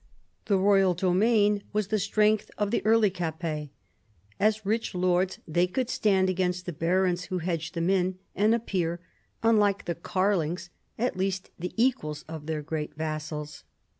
The 0.45 0.57
royal 0.57 0.95
domain 0.95 1.61
was 1.73 1.89
the 1.89 1.99
strength 1.99 2.49
of 2.57 2.71
the 2.71 2.83
early 2.83 3.11
Capets. 3.11 3.69
As 4.39 4.65
rich 4.65 4.95
lords 4.95 5.37
they 5.47 5.67
could 5.67 5.91
stand 5.91 6.27
against 6.27 6.65
the 6.65 6.73
barons 6.73 7.25
who 7.25 7.37
hedged 7.37 7.75
them 7.75 7.91
in, 7.91 8.17
and 8.35 8.55
appear, 8.55 8.99
unlike 9.43 9.85
the 9.85 9.93
Karlings, 9.93 10.71
at 10.97 11.17
least 11.17 11.51
the 11.59 11.71
equals 11.77 12.25
of 12.27 12.47
their 12.47 12.63
great 12.63 12.95
vassals. 12.95 13.63